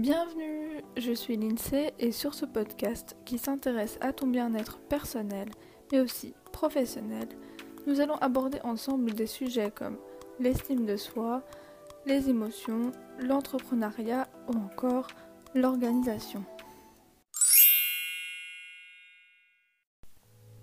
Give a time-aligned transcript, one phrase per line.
[0.00, 5.50] Bienvenue, je suis Lindsay et sur ce podcast qui s'intéresse à ton bien-être personnel
[5.92, 7.28] mais aussi professionnel,
[7.86, 9.98] nous allons aborder ensemble des sujets comme
[10.38, 11.42] l'estime de soi,
[12.06, 15.08] les émotions, l'entrepreneuriat ou encore
[15.54, 16.46] l'organisation.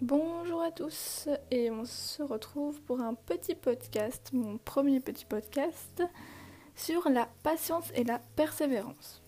[0.00, 6.04] Bonjour à tous et on se retrouve pour un petit podcast, mon premier petit podcast
[6.76, 9.23] sur la patience et la persévérance.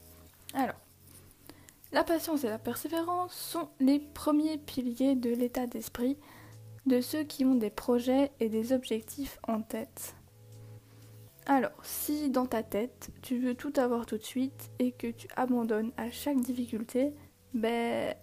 [0.56, 0.80] Alors,
[1.92, 6.16] la patience et la persévérance sont les premiers piliers de l'état d'esprit
[6.86, 10.16] de ceux qui ont des projets et des objectifs en tête.
[11.44, 15.28] Alors, si dans ta tête, tu veux tout avoir tout de suite et que tu
[15.36, 17.12] abandonnes à chaque difficulté,
[17.52, 18.14] ben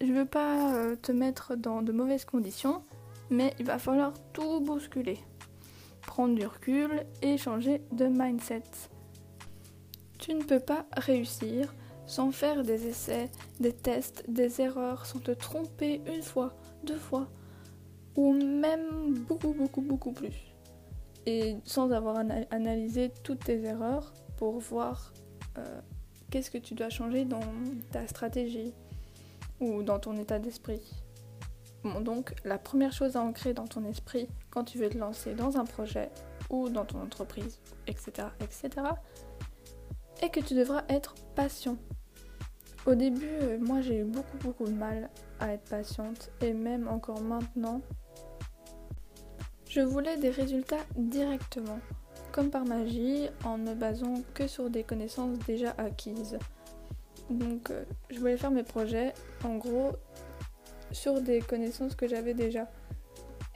[0.00, 2.82] je veux pas euh, te mettre dans de mauvaises conditions,
[3.28, 5.18] mais il va falloir tout bousculer.
[6.00, 8.62] Prendre du recul et changer de mindset.
[10.20, 11.74] Tu ne peux pas réussir
[12.06, 16.54] sans faire des essais, des tests, des erreurs, sans te tromper une fois,
[16.84, 17.28] deux fois,
[18.16, 20.54] ou même beaucoup, beaucoup, beaucoup plus.
[21.26, 22.16] Et sans avoir
[22.50, 25.12] analysé toutes tes erreurs pour voir
[25.58, 25.80] euh,
[26.30, 27.40] qu'est-ce que tu dois changer dans
[27.92, 28.74] ta stratégie,
[29.60, 30.80] ou dans ton état d'esprit.
[32.02, 35.56] Donc la première chose à ancrer dans ton esprit quand tu veux te lancer dans
[35.56, 36.10] un projet
[36.50, 38.68] ou dans ton entreprise, etc., etc.,
[40.20, 41.76] est que tu devras être patient.
[42.86, 46.88] Au début, euh, moi j'ai eu beaucoup beaucoup de mal à être patiente et même
[46.88, 47.82] encore maintenant,
[49.68, 51.78] je voulais des résultats directement,
[52.32, 56.38] comme par magie, en ne basant que sur des connaissances déjà acquises.
[57.28, 59.12] Donc euh, je voulais faire mes projets
[59.44, 59.92] en gros
[60.90, 62.68] sur des connaissances que j'avais déjà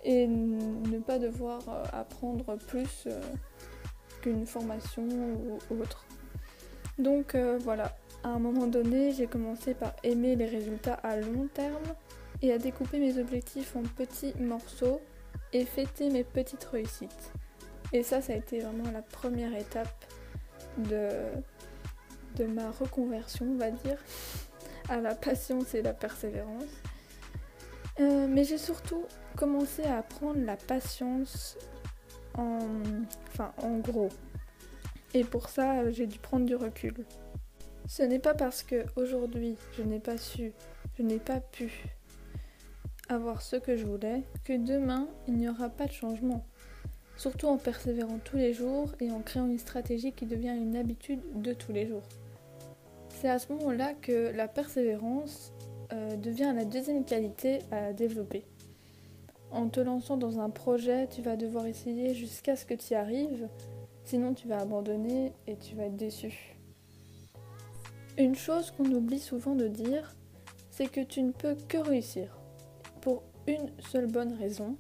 [0.05, 3.09] et ne pas devoir euh, apprendre plus
[4.21, 5.09] qu'une formation
[5.71, 6.07] ou autre.
[6.99, 11.83] Donc voilà, à un moment donné, j'ai commencé par aimer les résultats à long terme
[12.43, 15.01] et à découper mes objectifs en petits morceaux
[15.53, 17.33] et fêter mes petites réussites.
[17.93, 20.05] Et ça, ça a été vraiment la première étape
[20.79, 21.11] de,
[22.37, 23.99] de ma reconversion, on va dire,
[24.89, 26.65] à la patience et la persévérance.
[28.01, 29.05] Euh, mais j'ai surtout
[29.37, 31.57] commencé à apprendre la patience
[32.37, 32.59] en,
[33.29, 34.09] enfin, en gros.
[35.15, 36.95] Et pour ça, j'ai dû prendre du recul.
[37.87, 40.53] Ce n'est pas parce que aujourd'hui je n'ai pas su,
[40.99, 41.87] je n'ai pas pu
[43.09, 46.45] avoir ce que je voulais que demain il n'y aura pas de changement.
[47.17, 51.21] Surtout en persévérant tous les jours et en créant une stratégie qui devient une habitude
[51.37, 52.03] de tous les jours.
[53.11, 55.53] C'est à ce moment-là que la persévérance
[55.93, 58.45] euh, devient la deuxième qualité à développer.
[59.53, 62.97] En te lançant dans un projet, tu vas devoir essayer jusqu'à ce que tu y
[62.97, 63.49] arrives,
[64.05, 66.57] sinon tu vas abandonner et tu vas être déçu.
[68.17, 70.15] Une chose qu'on oublie souvent de dire,
[70.71, 72.39] c'est que tu ne peux que réussir.
[73.01, 74.77] Pour une seule bonne raison,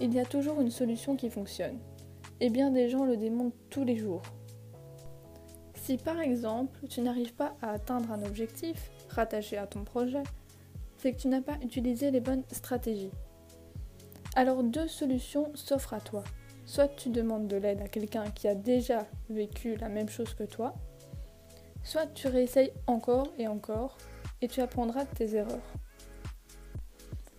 [0.00, 1.78] il y a toujours une solution qui fonctionne.
[2.40, 4.22] Et bien des gens le démontrent tous les jours.
[5.74, 10.22] Si par exemple tu n'arrives pas à atteindre un objectif rattaché à ton projet,
[10.96, 13.12] c'est que tu n'as pas utilisé les bonnes stratégies.
[14.34, 16.24] Alors deux solutions s'offrent à toi.
[16.66, 20.44] Soit tu demandes de l'aide à quelqu'un qui a déjà vécu la même chose que
[20.44, 20.74] toi,
[21.82, 23.96] soit tu réessayes encore et encore
[24.40, 25.72] et tu apprendras de tes erreurs.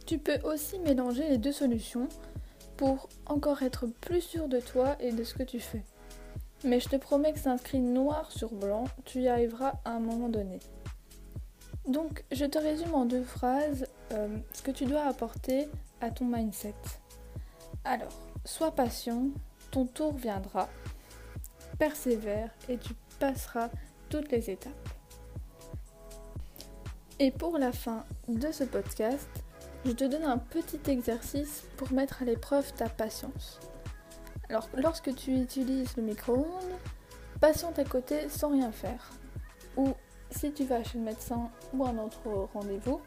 [0.05, 2.07] Tu peux aussi mélanger les deux solutions
[2.77, 5.83] pour encore être plus sûr de toi et de ce que tu fais.
[6.63, 9.99] Mais je te promets que c'est inscrit noir sur blanc, tu y arriveras à un
[9.99, 10.59] moment donné.
[11.87, 15.67] Donc, je te résume en deux phrases euh, ce que tu dois apporter
[16.01, 16.73] à ton mindset.
[17.83, 19.29] Alors, sois patient,
[19.71, 20.69] ton tour viendra,
[21.77, 23.69] persévère et tu passeras
[24.09, 24.89] toutes les étapes.
[27.19, 29.27] Et pour la fin de ce podcast,
[29.85, 33.59] je te donne un petit exercice pour mettre à l'épreuve ta patience.
[34.49, 36.79] Alors, lorsque tu utilises le micro-ondes,
[37.39, 39.11] patiente à côté sans rien faire.
[39.77, 39.93] Ou
[40.29, 43.01] si tu vas chez le médecin ou un autre rendez-vous,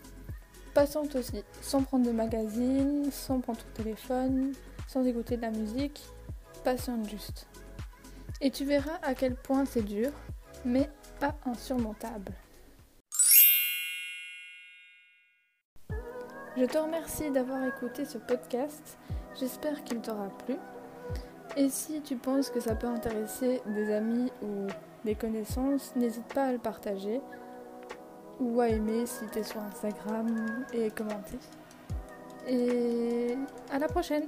[0.75, 4.52] patiente aussi, sans prendre de magazine, sans prendre ton téléphone,
[4.88, 6.02] sans écouter de la musique,
[6.64, 7.46] patiente juste.
[8.40, 10.11] Et tu verras à quel point c'est dur,
[10.64, 10.88] mais
[11.20, 12.32] pas insurmontable.
[16.56, 18.99] Je te remercie d'avoir écouté ce podcast,
[19.38, 20.56] j'espère qu'il t'aura plu.
[21.56, 24.67] Et si tu penses que ça peut intéresser des amis ou
[25.05, 27.20] des connaissances, n'hésite pas à le partager
[28.40, 31.38] ou à aimer si tu es sur Instagram et commenter.
[32.49, 33.37] Et
[33.70, 34.26] à la prochaine